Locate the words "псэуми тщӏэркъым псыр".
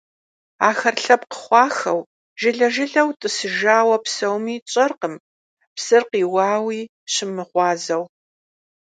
4.03-6.03